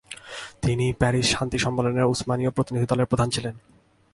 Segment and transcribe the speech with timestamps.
[0.61, 3.55] তিনি প্যারিস শান্তি সম্মেলনে উসমানীয় প্রতিনিধিদলের প্রধান ছিলেন।